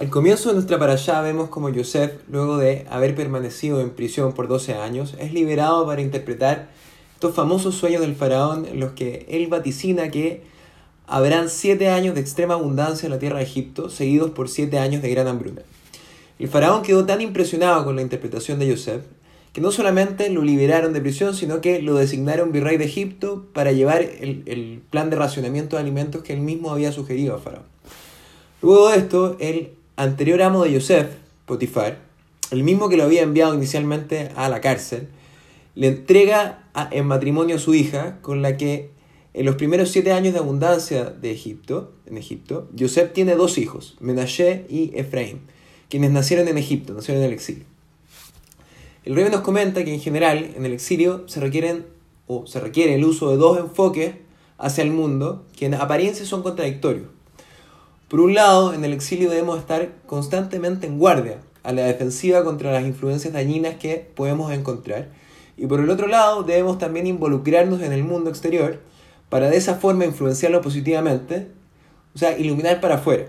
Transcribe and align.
Al 0.00 0.08
comienzo 0.08 0.48
de 0.48 0.54
nuestra 0.54 0.78
parashá 0.78 1.20
vemos 1.20 1.50
como 1.50 1.68
Yosef, 1.68 2.12
luego 2.30 2.56
de 2.56 2.86
haber 2.88 3.14
permanecido 3.14 3.82
en 3.82 3.90
prisión 3.90 4.32
por 4.32 4.48
12 4.48 4.74
años, 4.74 5.14
es 5.18 5.34
liberado 5.34 5.86
para 5.86 6.00
interpretar 6.00 6.70
estos 7.12 7.34
famosos 7.34 7.74
sueños 7.74 8.00
del 8.00 8.14
faraón 8.14 8.64
en 8.64 8.80
los 8.80 8.92
que 8.92 9.26
él 9.28 9.48
vaticina 9.48 10.10
que 10.10 10.44
habrán 11.06 11.50
7 11.50 11.90
años 11.90 12.14
de 12.14 12.22
extrema 12.22 12.54
abundancia 12.54 13.06
en 13.06 13.12
la 13.12 13.18
tierra 13.18 13.36
de 13.36 13.44
Egipto, 13.44 13.90
seguidos 13.90 14.30
por 14.30 14.48
7 14.48 14.78
años 14.78 15.02
de 15.02 15.10
gran 15.10 15.28
hambruna. 15.28 15.60
El 16.38 16.48
faraón 16.48 16.82
quedó 16.82 17.04
tan 17.04 17.20
impresionado 17.20 17.84
con 17.84 17.94
la 17.94 18.02
interpretación 18.02 18.58
de 18.58 18.68
Yosef 18.68 19.02
que 19.52 19.60
no 19.60 19.70
solamente 19.70 20.30
lo 20.30 20.40
liberaron 20.40 20.94
de 20.94 21.02
prisión, 21.02 21.34
sino 21.34 21.60
que 21.60 21.82
lo 21.82 21.96
designaron 21.96 22.50
virrey 22.50 22.78
de 22.78 22.86
Egipto 22.86 23.44
para 23.52 23.72
llevar 23.72 24.00
el, 24.00 24.42
el 24.46 24.80
plan 24.88 25.10
de 25.10 25.16
racionamiento 25.16 25.76
de 25.76 25.82
alimentos 25.82 26.22
que 26.22 26.32
él 26.32 26.40
mismo 26.40 26.70
había 26.70 26.92
sugerido 26.92 27.34
al 27.34 27.42
faraón. 27.42 27.66
Luego 28.62 28.88
de 28.88 28.96
esto, 28.96 29.36
él 29.38 29.74
anterior 29.96 30.42
amo 30.42 30.64
de 30.64 30.72
Yosef, 30.72 31.08
Potifar, 31.46 31.98
el 32.50 32.62
mismo 32.64 32.88
que 32.88 32.96
lo 32.96 33.04
había 33.04 33.22
enviado 33.22 33.54
inicialmente 33.54 34.30
a 34.36 34.48
la 34.48 34.60
cárcel, 34.60 35.08
le 35.74 35.88
entrega 35.88 36.64
en 36.90 37.06
matrimonio 37.06 37.56
a 37.56 37.58
su 37.58 37.74
hija, 37.74 38.18
con 38.20 38.42
la 38.42 38.56
que 38.56 38.90
en 39.34 39.46
los 39.46 39.56
primeros 39.56 39.90
siete 39.90 40.12
años 40.12 40.34
de 40.34 40.40
abundancia 40.40 41.04
de 41.04 41.30
Egipto, 41.30 41.92
en 42.06 42.18
Egipto, 42.18 42.68
Yosef 42.74 43.12
tiene 43.12 43.34
dos 43.34 43.56
hijos, 43.56 43.96
Menashe 44.00 44.66
y 44.68 44.92
Efraín, 44.94 45.40
quienes 45.88 46.10
nacieron 46.10 46.48
en 46.48 46.58
Egipto, 46.58 46.92
nacieron 46.92 47.22
en 47.22 47.28
el 47.28 47.34
exilio. 47.34 47.64
El 49.04 49.16
rey 49.16 49.28
nos 49.30 49.40
comenta 49.40 49.84
que 49.84 49.94
en 49.94 50.00
general 50.00 50.52
en 50.56 50.66
el 50.66 50.72
exilio 50.72 51.24
se 51.26 51.40
requieren 51.40 51.86
o 52.26 52.46
se 52.46 52.60
requiere 52.60 52.94
el 52.94 53.04
uso 53.04 53.30
de 53.30 53.36
dos 53.36 53.58
enfoques 53.58 54.14
hacia 54.58 54.84
el 54.84 54.90
mundo 54.90 55.44
que 55.56 55.66
en 55.66 55.74
apariencia 55.74 56.24
son 56.24 56.42
contradictorios. 56.42 57.08
Por 58.12 58.20
un 58.20 58.34
lado, 58.34 58.74
en 58.74 58.84
el 58.84 58.92
exilio 58.92 59.30
debemos 59.30 59.58
estar 59.58 59.88
constantemente 60.04 60.86
en 60.86 60.98
guardia, 60.98 61.38
a 61.62 61.72
la 61.72 61.84
defensiva 61.84 62.44
contra 62.44 62.70
las 62.70 62.84
influencias 62.84 63.32
dañinas 63.32 63.76
que 63.76 64.06
podemos 64.14 64.52
encontrar. 64.52 65.08
Y 65.56 65.66
por 65.66 65.80
el 65.80 65.88
otro 65.88 66.08
lado, 66.08 66.42
debemos 66.42 66.76
también 66.76 67.06
involucrarnos 67.06 67.80
en 67.80 67.90
el 67.90 68.04
mundo 68.04 68.28
exterior 68.28 68.80
para 69.30 69.48
de 69.48 69.56
esa 69.56 69.76
forma 69.76 70.04
influenciarlo 70.04 70.60
positivamente, 70.60 71.48
o 72.14 72.18
sea, 72.18 72.38
iluminar 72.38 72.82
para 72.82 72.96
afuera. 72.96 73.28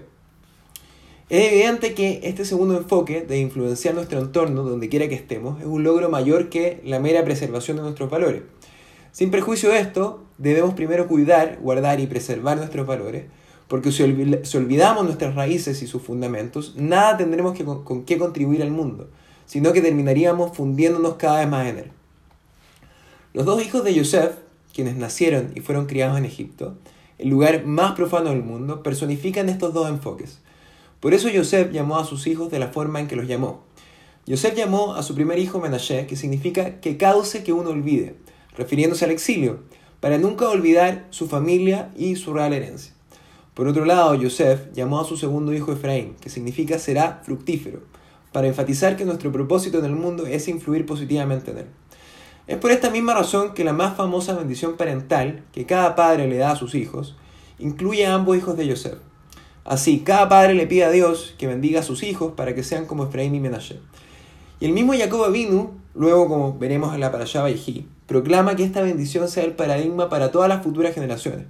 Es 1.30 1.54
evidente 1.54 1.94
que 1.94 2.20
este 2.24 2.44
segundo 2.44 2.76
enfoque 2.76 3.22
de 3.22 3.40
influenciar 3.40 3.96
nuestro 3.96 4.20
entorno 4.20 4.64
donde 4.64 4.90
quiera 4.90 5.08
que 5.08 5.16
estemos 5.16 5.62
es 5.62 5.66
un 5.66 5.86
logro 5.86 6.10
mayor 6.10 6.50
que 6.50 6.82
la 6.84 7.00
mera 7.00 7.24
preservación 7.24 7.78
de 7.78 7.84
nuestros 7.84 8.10
valores. 8.10 8.42
Sin 9.14 9.32
perjuicio 9.32 9.70
de 9.70 9.80
esto, 9.80 10.26
debemos 10.38 10.74
primero 10.74 11.08
cuidar, 11.08 11.60
guardar 11.62 12.02
y 12.02 12.08
preservar 12.08 12.58
nuestros 12.58 12.86
valores, 12.86 13.28
porque 13.68 13.92
si, 13.92 14.04
olvidamos 14.04 15.06
nuestras 15.06 15.36
raíces 15.36 15.82
y 15.82 15.88
sus 15.88 16.02
fundamentos, 16.02 16.74
nada 16.76 17.18
tendremos 17.18 17.58
que, 17.58 17.64
con, 17.64 18.04
qué 18.06 18.18
contribuir 18.18 18.62
al 18.62 18.72
mundo, 18.72 19.10
sino 19.46 19.74
que 19.74 19.82
terminaríamos 19.82 20.56
fundiéndonos 20.56 21.16
cada 21.16 21.40
vez 21.40 21.50
más 21.50 21.68
en 21.68 21.78
él. 21.80 21.92
Los 23.34 23.46
dos 23.46 23.66
hijos 23.66 23.84
de 23.84 23.94
Yosef, 23.94 24.36
quienes 24.74 24.96
nacieron 24.96 25.52
y 25.56 25.62
fueron 25.62 25.86
criados 25.86 26.18
en 26.18 26.26
Egipto, 26.26 26.76
el 27.18 27.30
lugar 27.30 27.66
más 27.66 27.94
profano 27.94 28.30
del 28.30 28.44
mundo, 28.44 28.84
personifican 28.84 29.50
estos 29.50 29.74
dos 29.74 29.90
enfoques. 29.90 30.40
Por 31.00 31.14
eso 31.14 31.30
Yosef 31.30 31.72
llamó 31.72 31.98
a 31.98 32.06
sus 32.06 32.28
hijos 32.28 32.52
de 32.52 32.60
la 32.60 32.70
forma 32.70 33.00
en 33.00 33.08
que 33.08 33.16
los 33.16 33.28
llamó. 33.28 33.64
Yosef 34.26 34.56
llamó 34.56 34.96
a 34.96 35.04
su 35.04 35.16
primer 35.16 35.38
hijo 35.40 35.60
Menashe, 35.60 36.08
que 36.08 36.16
significa 36.16 36.80
que 36.80 36.98
cause 36.98 37.44
que 37.44 37.54
uno 37.54 37.72
olvide, 37.72 38.16
refiriéndose 38.56 39.04
al 39.04 39.12
exilio, 39.12 39.60
para 40.00 40.18
nunca 40.18 40.48
olvidar 40.50 41.08
su 41.10 41.28
familia 41.28 41.92
y 41.98 42.16
su 42.16 42.34
real 42.34 42.54
herencia. 42.54 42.94
Por 43.54 43.68
otro 43.68 43.86
lado, 43.86 44.16
Yosef 44.16 44.72
llamó 44.74 45.00
a 45.00 45.06
su 45.06 45.16
segundo 45.16 45.54
hijo 45.54 45.72
Efraín, 45.72 46.16
que 46.20 46.30
significa 46.30 46.80
será 46.80 47.22
fructífero, 47.24 47.82
para 48.32 48.48
enfatizar 48.48 48.98
que 48.98 49.06
nuestro 49.06 49.32
propósito 49.32 49.78
en 49.78 49.86
el 49.86 49.96
mundo 49.96 50.26
es 50.26 50.48
influir 50.48 50.86
positivamente 50.86 51.52
en 51.52 51.58
él. 51.60 51.68
Es 52.48 52.58
por 52.58 52.72
esta 52.72 52.90
misma 52.90 53.14
razón 53.14 53.54
que 53.54 53.64
la 53.64 53.72
más 53.72 53.96
famosa 53.96 54.34
bendición 54.34 54.76
parental 54.76 55.44
que 55.54 55.66
cada 55.66 55.96
padre 55.96 56.28
le 56.28 56.38
da 56.38 56.52
a 56.52 56.56
sus 56.56 56.76
hijos 56.76 57.16
incluye 57.60 58.06
a 58.06 58.16
ambos 58.16 58.38
hijos 58.38 58.58
de 58.58 58.68
Yosef. 58.68 58.98
Así, 59.64 60.00
cada 60.00 60.28
padre 60.28 60.56
le 60.56 60.68
pide 60.68 60.84
a 60.84 60.90
Dios 60.90 61.36
que 61.38 61.48
bendiga 61.48 61.80
a 61.80 61.84
sus 61.84 62.04
hijos 62.04 62.34
para 62.36 62.54
que 62.54 62.64
sean 62.64 62.86
como 62.86 63.06
Efraín 63.06 63.34
y 63.34 63.40
Menashe. 63.40 63.80
Y 64.60 64.66
el 64.66 64.74
mismo 64.74 64.94
Jacob 64.94 65.24
Avinu, 65.24 65.72
luego 65.96 66.28
como 66.28 66.58
veremos 66.58 66.94
en 66.94 67.00
la 67.00 67.12
Parashá 67.12 67.42
Baiji, 67.44 67.88
proclama 68.08 68.56
que 68.56 68.66
esta 68.66 68.82
bendición 68.82 69.30
sea 69.30 69.46
el 69.46 69.54
paradigma 69.54 70.10
para 70.10 70.32
todas 70.32 70.50
las 70.50 70.64
futuras 70.64 70.94
generaciones. 70.94 71.46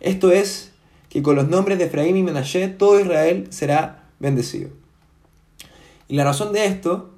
Esto 0.00 0.30
es 0.32 0.71
que 1.12 1.22
con 1.22 1.36
los 1.36 1.46
nombres 1.46 1.76
de 1.76 1.84
Efraín 1.84 2.16
y 2.16 2.22
Menashe 2.22 2.68
todo 2.68 2.98
Israel 2.98 3.46
será 3.50 4.08
bendecido. 4.18 4.70
Y 6.08 6.16
la 6.16 6.24
razón 6.24 6.54
de 6.54 6.64
esto 6.64 7.10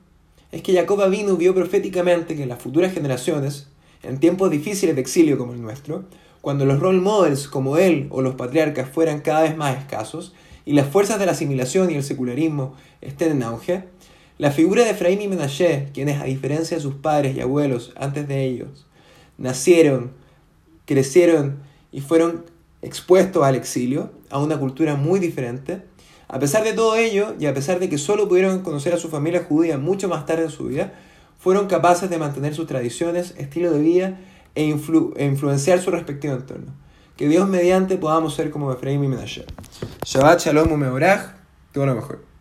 es 0.50 0.62
que 0.62 0.74
Jacob 0.74 1.08
vino 1.08 1.36
vio 1.36 1.54
proféticamente 1.54 2.34
que 2.34 2.44
las 2.44 2.60
futuras 2.60 2.92
generaciones, 2.92 3.68
en 4.02 4.18
tiempos 4.18 4.50
difíciles 4.50 4.96
de 4.96 5.00
exilio 5.00 5.38
como 5.38 5.52
el 5.52 5.62
nuestro, 5.62 6.06
cuando 6.40 6.64
los 6.66 6.80
role 6.80 6.98
models 6.98 7.46
como 7.46 7.76
él 7.76 8.08
o 8.10 8.20
los 8.20 8.34
patriarcas 8.34 8.88
fueran 8.88 9.20
cada 9.20 9.42
vez 9.42 9.56
más 9.56 9.78
escasos 9.78 10.34
y 10.64 10.72
las 10.72 10.88
fuerzas 10.88 11.20
de 11.20 11.26
la 11.26 11.32
asimilación 11.32 11.88
y 11.92 11.94
el 11.94 12.02
secularismo 12.02 12.74
estén 13.00 13.30
en 13.30 13.44
auge, 13.44 13.84
la 14.38 14.50
figura 14.50 14.82
de 14.82 14.90
Efraín 14.90 15.22
y 15.22 15.28
Menashe, 15.28 15.90
quienes 15.94 16.20
a 16.20 16.24
diferencia 16.24 16.76
de 16.76 16.82
sus 16.82 16.96
padres 16.96 17.36
y 17.36 17.40
abuelos 17.40 17.92
antes 17.94 18.26
de 18.26 18.44
ellos, 18.44 18.86
nacieron, 19.38 20.10
crecieron 20.84 21.60
y 21.92 22.00
fueron 22.00 22.53
expuestos 22.84 23.42
al 23.42 23.54
exilio, 23.54 24.12
a 24.30 24.38
una 24.38 24.58
cultura 24.58 24.94
muy 24.94 25.18
diferente. 25.18 25.82
A 26.28 26.38
pesar 26.38 26.64
de 26.64 26.72
todo 26.72 26.96
ello, 26.96 27.34
y 27.38 27.46
a 27.46 27.54
pesar 27.54 27.80
de 27.80 27.88
que 27.88 27.98
solo 27.98 28.28
pudieron 28.28 28.60
conocer 28.60 28.92
a 28.94 28.98
su 28.98 29.08
familia 29.08 29.44
judía 29.48 29.78
mucho 29.78 30.08
más 30.08 30.26
tarde 30.26 30.44
en 30.44 30.50
su 30.50 30.66
vida, 30.66 30.92
fueron 31.38 31.66
capaces 31.66 32.10
de 32.10 32.18
mantener 32.18 32.54
sus 32.54 32.66
tradiciones, 32.66 33.34
estilo 33.36 33.70
de 33.70 33.80
vida 33.80 34.18
e, 34.54 34.64
e 34.64 35.24
influenciar 35.24 35.80
su 35.80 35.90
respectivo 35.90 36.34
entorno. 36.34 36.72
Que 37.16 37.28
Dios 37.28 37.48
mediante 37.48 37.96
podamos 37.96 38.34
ser 38.34 38.50
como 38.50 38.72
Efraín 38.72 39.04
y 39.04 39.08
Menashe. 39.08 39.44
Shabbat 40.04 40.40
Shalom 40.40 40.72
Umeorach, 40.72 41.34
todo 41.72 41.86
lo 41.86 41.94
mejor. 41.94 42.33